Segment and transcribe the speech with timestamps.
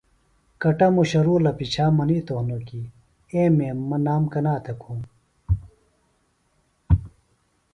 [0.61, 2.85] کٹموشہ رُولہ پچھا منِیتوۡ ہنوۡ کیۡ
[3.33, 4.99] اے میم مہ نِئام کنا تھےۡ کُھوم